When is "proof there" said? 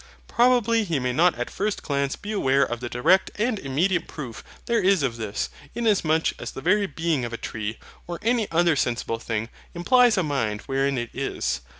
4.07-4.81